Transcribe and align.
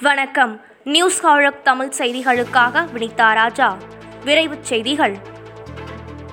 வணக்கம். 0.00 0.60
நியூஸ் 0.84 1.20
ஹாழக் 1.20 1.64
தமிழ் 1.64 1.92
செய்திகளுக்காக 1.98 2.86
வினிதா 2.94 3.34
ராஜா. 3.34 3.76
விரைவுச் 4.24 4.60
செய்திகள். 4.60 5.16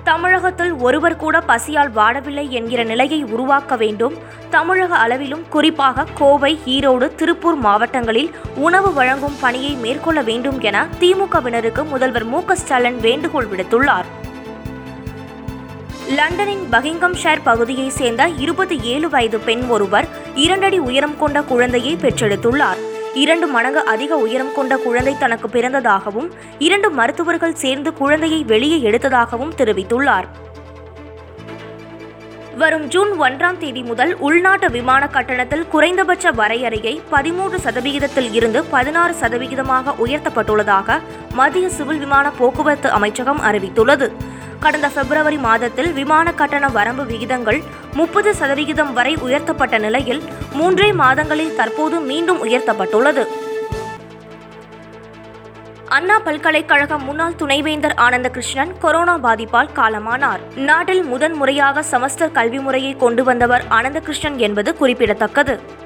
தமிழகத்தில் 0.04 0.72
ஒருவர் 0.72 1.16
கூட 1.16 1.40
பசியால் 1.40 1.92
வாடவில்லை 1.92 2.48
என்கிற 2.48 2.84
நிலையை 2.84 3.22
உருவாக்க 3.22 3.76
வேண்டும். 3.76 4.14
தமிழக 4.50 4.96
அளவிலும் 4.96 5.48
குறிப்பாக 5.48 6.06
கோவை 6.14 6.60
ஈரோடு 6.66 7.14
திருப்பூர் 7.14 7.54
மாவட்டங்களில் 7.54 8.30
உணவு 8.54 8.92
வழங்கும் 8.92 9.36
பணியை 9.40 9.74
மேற்கொள்ள 9.74 10.22
வேண்டும் 10.22 10.60
என 10.60 10.86
திமுகவினருக்கு 11.00 11.84
முதல்வர் 11.84 12.24
மு 12.24 12.42
ஸ்டாலின் 12.52 13.00
வேண்டுகோள் 13.00 13.46
விடுத்துள்ளார். 13.46 14.04
லண்டனின் 16.08 16.66
பகிங்கம் 16.70 17.16
ஷேர் 17.22 17.40
பகுதியைச் 17.44 17.92
சேர்ந்த 17.92 18.28
இருபத்தி 18.28 18.80
ஏழு 18.80 19.08
வயது 19.08 19.38
பெண் 19.38 19.62
ஒருவர் 19.68 20.08
இரண்டடி 20.34 20.78
உயரம் 20.78 21.18
கொண்ட 21.18 21.42
குழந்தையை 21.42 21.96
பெற்றெடுத்துள்ளார். 21.96 22.85
இரண்டு 23.22 23.46
மடங்கு 23.52 23.80
அதிக 23.92 24.12
உயரம் 24.24 24.54
கொண்ட 24.56 24.74
குழந்தை 24.76 25.12
தனக்கு 25.18 25.48
பிறந்ததாகவும் 25.48 26.28
இரண்டு 26.66 26.88
மருத்துவர்கள் 26.98 27.60
சேர்ந்து 27.62 27.90
குழந்தையை 28.00 28.40
வெளியே 28.52 28.78
எடுத்ததாகவும் 28.88 29.54
தெரிவித்துள்ளார். 29.60 30.28
வரும் 32.60 32.84
ஜூன் 32.92 33.10
ஒன்றாம் 33.20 33.58
தேதி 33.62 33.82
முதல் 33.82 34.12
உள்நாட்டு 34.26 34.68
விமான 34.76 35.02
கட்டணத்தில் 35.16 35.64
குறைந்தபட்ச 35.72 36.30
வரையறையை 36.40 36.94
பதிமூன்று 37.10 37.58
சதவிகிதத்தில் 37.66 38.30
இருந்து 38.32 38.62
பதினாறு 38.74 39.14
சதவிகிதமாக 39.22 39.94
உயர்த்தப்பட்டுள்ளதாக 40.04 40.98
மத்திய 41.40 41.68
சிவில் 41.68 42.02
விமான 42.04 42.26
போக்குவரத்து 42.38 42.90
அமைச்சகம் 42.90 43.42
அறிவித்துள்ளது. 43.50 44.08
கடந்த 44.60 44.88
பிப்ரவரி 44.88 45.36
மாதத்தில் 45.36 45.92
விமான 45.92 46.32
கட்டண 46.32 46.68
வரம்பு 46.68 47.04
விகிதங்கள் 47.04 47.62
முப்பது 47.94 48.34
சதவிகிதம் 48.34 48.92
வரை 48.92 49.16
உயர்த்தப்பட்ட 49.16 49.78
நிலையில் 49.78 50.22
மூன்றே 50.52 50.92
மாதங்களில் 50.92 51.54
தற்போது 51.54 52.00
மீண்டும் 52.00 52.44
உயர்த்தப்பட்டுள்ளது. 52.44 53.24
அண்ணா 55.88 56.18
பல்கலைக்கழக 56.18 56.98
முன்னாள் 56.98 57.36
துணைவேந்தர் 57.36 57.94
ஆனந்தகிருஷ்ணன் 57.96 58.72
கொரோனா 58.78 59.18
பாதிப்பால் 59.18 59.68
காலமானார். 59.74 60.40
நாட்டில் 60.54 61.02
முதன் 61.02 61.32
முறையாக 61.32 61.84
கல்வி 62.32 62.58
முறையை 62.58 62.96
கொண்டு 62.96 63.24
வந்தவர் 63.24 63.64
ஆனந்தகிருஷ்ணன் 63.68 64.36
என்பது 64.36 64.76
குறிப்பிடத்தக்கது. 64.76 65.84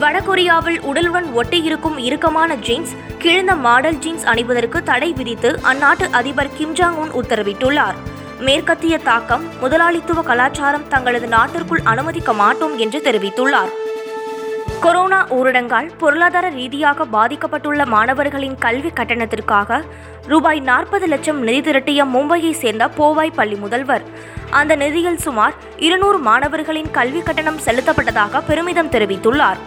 வடகொரியாவில் 0.00 0.78
உடலுடன் 0.90 1.26
ஒட்டியிருக்கும் 1.38 1.96
இறுக்கமான 1.98 2.54
ஜீன்ஸ் 2.66 2.92
கிழிந்த 3.18 3.54
மாடல் 3.54 3.98
ஜீன்ஸ் 3.98 4.24
அணிவதற்கு 4.24 4.82
தடை 4.82 5.12
விதித்து 5.12 5.60
அந்நாட்டு 5.70 6.06
அதிபர் 6.18 6.50
கிம் 6.56 6.74
ஜாங் 6.74 6.98
உன் 7.02 7.12
உத்தரவிட்டுள்ளார். 7.20 7.96
மேற்கத்திய 8.38 8.98
தாக்கம் 8.98 9.44
முதலாளித்துவ 9.60 10.22
கலாச்சாரம் 10.22 10.86
தங்களது 10.88 11.26
நாட்டிற்குள் 11.26 11.80
அனுமதிக்க 11.84 12.32
மாட்டோம் 12.32 12.78
என்று 12.78 13.00
தெரிவித்துள்ளார். 13.04 13.72
கொரோனா 14.80 15.26
ஊரடங்கால் 15.38 15.90
பொருளாதார 15.98 16.48
ரீதியாக 16.48 17.06
பாதிக்கப்பட்டுள்ள 17.12 17.86
மாணவர்களின் 17.86 18.56
கல்வி 18.58 18.88
கட்டணத்திற்காக 18.88 19.80
ரூபாய் 20.26 20.60
நாற்பது 20.60 21.06
லட்சம் 21.06 21.42
நிதி 21.42 21.70
திரட்டிய 21.70 22.04
மும்பையை 22.14 22.52
சேர்ந்த 22.52 22.88
போவாய் 22.98 23.36
பள்ளி 23.36 23.54
முதல்வர். 23.54 24.06
அந்த 24.50 24.76
நிதியில் 24.76 25.20
சுமார் 25.26 25.54
இருநூறு 25.76 26.18
மாணவர்களின் 26.18 26.90
கல்வி 26.90 27.22
கட்டணம் 27.22 27.60
செலுத்தப்பட்டதாக 27.66 28.42
பெருமிதம் 28.46 28.90
தெரிவித்துள்ளார். 28.90 29.60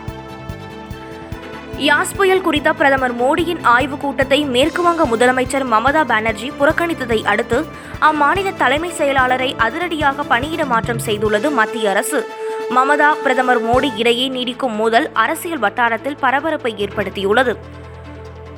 யாஸ் 1.83 2.15
புயல் 2.15 2.41
குறித்த 2.41 2.73
பிரதமர் 2.73 3.15
மோடியின் 3.21 3.61
ஆய்வுக் 3.61 4.01
கூட்டத்தை 4.01 4.45
மேற்குவங்க 4.45 5.03
முதலமைச்சர் 5.13 5.65
மமதா 5.71 6.03
பானர்ஜி 6.05 6.51
புறக்கணித்ததை 6.59 7.23
அடுத்து 7.23 7.65
அம்மாநில 8.01 8.55
தலைமை 8.57 8.91
செயலாளரை 8.97 9.57
அதிரடியாக 9.57 10.23
பணியிட 10.23 10.65
மாற்றம் 10.65 11.01
செய்துள்ளது 11.05 11.51
மத்திய 11.51 11.89
அரசு. 11.89 12.27
மமதா 12.75 13.09
பிரதமர் 13.23 13.63
மோடி 13.65 13.91
இடையே 13.95 14.29
நீடிக்கும் 14.29 14.75
மோதல் 14.75 15.09
அரசியல் 15.13 15.59
வட்டாரத்தில் 15.59 16.17
பரபரப்பை 16.19 16.73
ஏற்படுத்தியுள்ளது. 16.85 17.55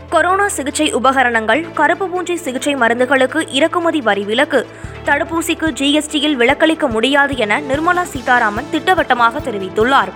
கொரோனா 0.10 0.48
சிகிச்சை 0.48 0.92
உபகரணங்கள் 0.92 1.66
கருப்பு 1.74 2.10
பூஞ்சை 2.10 2.36
சிகிச்சை 2.36 2.76
மருந்துகளுக்கு 2.76 3.48
இறக்குமதி 3.50 4.02
வரி 4.02 4.24
விலக்கு 4.24 4.68
தடுப்பூசிக்கு 5.06 5.72
ஜிஎஸ்டியில் 5.80 6.34
விலக்களிக்க 6.34 6.88
முடியாது 6.88 7.38
என 7.38 7.60
நிர்மலா 7.60 8.02
சீதாராமன் 8.02 8.70
திட்டவட்டமாக 8.72 9.40
தெரிவித்துள்ளார். 9.40 10.14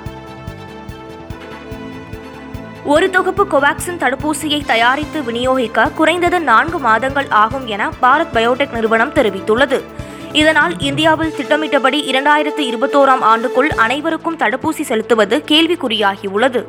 ஒரு 2.92 3.10
தொகுப்பு 3.10 3.44
கோவாக்சின் 3.46 4.00
தடுப்பூசியை 4.00 4.66
தயாரித்து 4.66 5.22
விநியோகிக்க 5.22 5.94
குறைந்தது 5.94 6.40
நான்கு 6.40 6.80
மாதங்கள் 6.80 7.28
ஆகும் 7.30 7.68
என 7.68 7.90
பாரத் 8.02 8.34
பயோடெக் 8.34 8.72
நிறுவனம் 8.72 9.14
தெரிவித்துள்ளது. 9.14 9.82
இதனால் 10.32 10.80
இந்தியாவில் 10.80 11.36
திட்டமிட்டபடி 11.36 12.00
இரண்டாயிரத்து 12.12 12.64
இருபத்தோராம் 12.72 13.24
ஆண்டுக்குள் 13.32 13.70
அனைவருக்கும் 13.76 14.38
தடுப்பூசி 14.38 14.82
செலுத்துவது 14.82 15.44
கேள்விக்குறியாகியுள்ளது. 15.52 16.66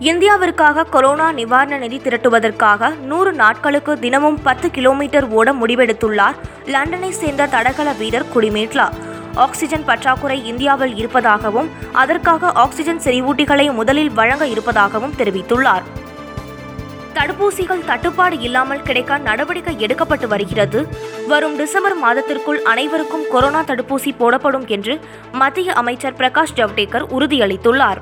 இந்தியாவிற்காக 0.00 0.84
கொரோனா 0.84 1.32
நிவாரண 1.32 1.76
நிதி 1.76 1.96
திரட்டுவதற்காக 1.96 2.94
நூறு 2.96 3.32
நாட்களுக்கு 3.32 3.98
தினமும் 3.98 4.42
பத்து 4.42 4.70
கிலோமீட்டர் 4.70 5.28
ஓட 5.28 5.52
முடிவெடுத்துள்ளார் 5.52 6.34
லண்டனை 6.66 7.10
சேர்ந்த 7.10 7.46
தடகள 7.46 7.92
வீரர் 7.92 8.32
குடிமேட்லா. 8.34 8.88
ஆக்சிஜன் 9.36 9.84
பற்றாக்குறை 9.84 10.46
இந்தியாவில் 10.46 10.96
இருப்பதாகவும் 10.96 11.70
அதற்காக 11.92 12.52
ஆக்சிஜன் 12.52 12.98
செறிவூட்டிகளை 12.98 13.72
முதலில் 13.72 14.10
வழங்க 14.10 14.46
இருப்பதாகவும் 14.46 15.14
தெரிவித்துள்ளார். 15.18 15.82
தடுப்பூசிகள் 17.14 17.84
தட்டுப்பாடு 17.84 18.38
இல்லாமல் 18.38 18.82
கிடைக்க 18.82 19.18
நடவடிக்கை 19.18 19.76
எடுக்கப்பட்டு 19.78 20.26
வருகிறது. 20.26 20.88
வரும் 21.28 21.56
டிசம்பர் 21.56 21.96
மாதத்திற்குள் 21.96 22.62
அனைவருக்கும் 22.62 23.24
கொரோனா 23.30 23.60
தடுப்பூசி 23.60 24.12
போடப்படும் 24.18 24.66
என்று 24.66 25.00
மத்திய 25.32 25.72
அமைச்சர் 25.72 26.16
பிரகாஷ் 26.16 26.56
ஜவடேகர் 26.56 27.06
உறுதியளித்துள்ளார். 27.18 28.00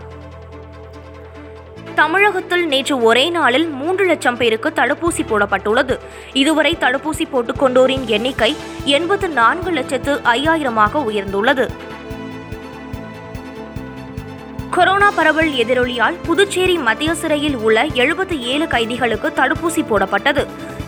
தமிழகத்தில் 1.94 2.66
நேற்று 2.66 3.03
ஒரே 3.03 3.31
நாளில் 3.31 3.69
மூன்று 3.69 4.05
லட்சம் 4.05 4.37
பேருக்கு 4.37 4.72
தடுப்பூசி 4.75 5.22
போடப்பட்டுள்ளது. 5.28 5.99
இதுவரை 6.32 6.77
தடுப்பூசி 6.81 7.25
போட்டுக்கொண்டோரின் 7.32 8.05
எண்ணிக்கை 8.05 8.56
எண்பத்து 8.84 9.28
நான்கு 9.28 9.71
லட்சத்து 9.71 10.21
ஐயாயிரமாக 10.25 10.99
உயர்ந்துள்ளது. 11.10 11.69
கொரோனா 14.71 15.10
பரவல் 15.10 15.50
எதிரொலியால் 15.50 16.15
புதுச்சேரி 16.27 16.77
மத்திய 16.78 17.15
சிறையில் 17.15 17.56
உள்ள 17.56 17.84
எழுபத்தி 17.84 18.38
ஏழு 18.38 18.66
கைதிகளுக்கு 18.66 19.32
தடுப்பூசி 19.37 19.82
போடப்பட்டது. 19.82 20.47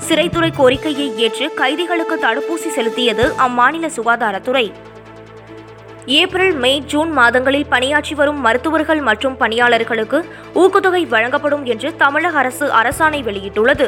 சிறைத்துறை 0.09 0.51
கோரிக்கையை 0.57 1.17
ஏற்று 1.17 1.53
கைதிகளுக்கு 1.55 2.17
தடுப்பூசி 2.17 2.79
செலுத்தியது 2.79 3.33
அம்மாநில 3.39 3.91
சுகாதாரத்துறை. 3.97 4.73
ஏப்ரல் 6.15 6.53
மே 6.63 6.71
ஜூன் 6.91 7.13
மாதங்களில் 7.13 7.71
பணியாற்றி 7.71 8.15
வரும் 8.15 8.41
மருத்துவர்கள் 8.41 9.01
மற்றும் 9.01 9.37
பணியாளர்களுக்கு 9.37 10.19
ஊக்கத்தொகை 10.55 11.09
வழங்கப்படும் 11.09 11.65
என்று 11.65 11.97
தமிழக 11.97 12.39
அரசு 12.39 12.67
அரசாணை 12.81 13.21
வெளியிட்டுள்ளது. 13.29 13.87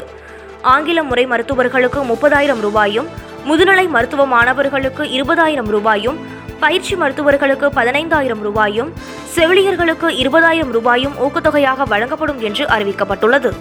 ஆங்கில 0.62 1.02
முறை 1.02 1.26
மருத்துவர்களுக்கு 1.26 2.00
முப்பதாயிரம் 2.10 2.60
ரூபாயும் 2.60 3.08
முதுநிலை 3.46 3.88
மருத்துவ 3.88 4.26
மாணவர்களுக்கு 4.26 5.04
இருபதாயிரம் 5.18 5.70
ரூபாயும் 5.76 6.18
பயிற்சி 6.60 6.96
மருத்துவர்களுக்கு 6.96 7.66
பதினைந்தாயிரம் 7.78 8.42
ரூபாயும் 8.48 8.92
செவிலியர்களுக்கு 9.36 10.08
இருபதாயிரம் 10.22 10.70
ரூபாயும் 10.70 11.18
ஊக்கத்தொகையாக 11.26 11.86
வழங்கப்படும் 11.88 12.40
என்று 12.40 12.66
அறிவிக்கப்பட்டுள்ளது. 12.66 13.52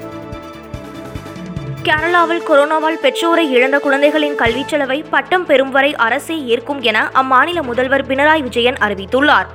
கேரளாவில் 1.87 2.41
கொரோனாவால் 2.47 3.01
பெற்றோரை 3.01 3.51
இழந்த 3.51 3.79
குழந்தைகளின் 3.79 4.35
கல்விச் 4.35 4.67
செலவை 4.67 5.05
பட்டம் 5.09 5.45
பெறும் 5.45 5.71
வரை 5.71 5.95
அரசே 5.95 6.43
ஏற்கும் 6.45 6.81
என 6.81 7.09
அம்மாநில 7.13 7.61
முதல்வர் 7.61 8.07
பினராயி 8.07 8.41
விஜயன் 8.41 8.73
அறிவித்துள்ளார். 8.73 9.45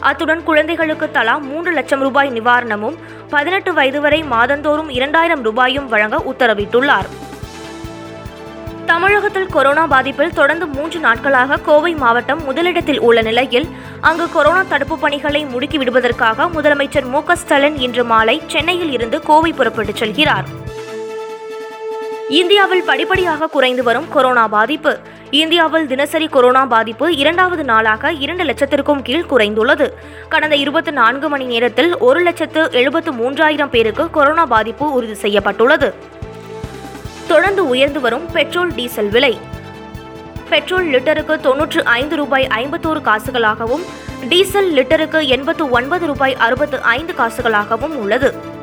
அத்துடன் 0.00 0.42
குழந்தைகளுக்கு 0.42 1.10
தலா 1.10 1.36
மூன்று 1.36 1.72
லட்சம் 1.72 2.00
ரூபாய் 2.00 2.30
நிவாரணமும் 2.30 2.96
பதினெட்டு 3.28 3.72
வயது 3.72 4.00
வரை 4.00 4.22
மாதந்தோறும் 4.22 4.88
இரண்டாயிரம் 4.88 5.42
ரூபாயும் 5.42 5.88
வழங்க 5.88 6.16
உத்தரவிட்டுள்ளார். 6.16 7.04
தமிழகத்தில் 8.86 9.46
கொரோனா 9.46 9.86
பாதிப்பில் 9.86 10.34
தொடர்ந்து 10.34 10.66
மூன்று 10.66 11.00
நாட்களாக 11.00 11.56
கோவை 11.56 11.94
மாவட்டம் 11.94 12.44
முதலிடத்தில் 12.44 13.00
உள்ள 13.00 13.22
நிலையில் 13.22 13.68
அங்கு 14.00 14.32
கொரோனா 14.32 14.62
தடுப்பு 14.62 14.98
பணிகளை 14.98 15.44
முடுக்கி 15.44 15.76
விடுவதற்காக 15.76 16.44
முதலமைச்சர் 16.44 17.04
மு 17.04 17.22
ஸ்டாலின் 17.32 17.76
இன்று 17.76 18.04
மாலை 18.04 18.42
சென்னையில் 18.46 18.92
இருந்து 18.92 19.22
கோவை 19.22 19.52
புறப்பட்டுச் 19.52 20.04
செல்கிறார். 20.04 20.44
இந்தியாவில் 22.28 22.82
படிப்படியாக 22.82 23.46
குறைந்து 23.46 23.82
வரும் 23.82 24.08
கொரோனா 24.08 24.48
பாதிப்பு. 24.48 24.98
இந்தியாவில் 25.30 25.86
தினசரி 25.86 26.26
கொரோனா 26.26 26.66
பாதிப்பு 26.66 27.16
இரண்டாவது 27.16 27.64
நாளாக 27.64 28.12
இரண்டு 28.12 28.44
லட்சத்திற்கும் 28.44 29.02
கீழ் 29.02 29.24
குறைந்துள்ளது. 29.30 29.92
கடந்த 30.28 30.56
இருபத்தி 30.56 30.90
நான்கு 30.90 31.28
மணி 31.28 31.44
நேரத்தில் 31.44 31.98
ஒரு 31.98 32.20
லட்சத்து 32.20 32.68
எழுபத்து 32.72 33.12
மூன்றாயிரம் 33.12 33.68
பேருக்கு 33.68 34.10
கொரோனா 34.10 34.46
பாதிப்பு 34.46 34.92
உறுதி 34.92 35.14
செய்யப்பட்டுள்ளது. 35.14 35.94
தொடர்ந்து 37.26 37.68
உயர்ந்து 37.68 38.00
வரும் 38.00 38.30
பெட்ரோல் 38.32 38.74
டீசல் 38.74 39.08
விலை. 39.08 39.38
பெட்ரோல் 40.48 40.86
லிட்டருக்கு 40.86 41.40
தொன்னூற்று 41.40 41.84
ஐந்து 41.84 42.16
ரூபாய் 42.16 42.46
ஐம்பத்தோரு 42.50 43.00
காசுகளாகவும் 43.04 43.84
டீசல் 44.28 44.72
லிட்டருக்கு 44.72 45.26
எண்பத்து 45.26 45.70
ஒன்பது 45.70 46.06
ரூபாய் 46.06 46.36
அறுபத்து 46.36 46.80
ஐந்து 46.80 47.14
காசுகளாகவும் 47.18 47.94
உள்ளது. 47.94 48.62